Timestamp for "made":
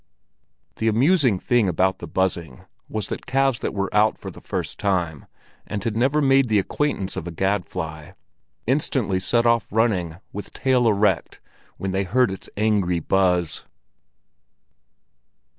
6.23-6.49